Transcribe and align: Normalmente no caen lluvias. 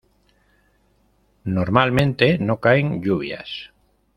Normalmente 1.57 2.39
no 2.39 2.55
caen 2.63 3.03
lluvias. 3.03 3.51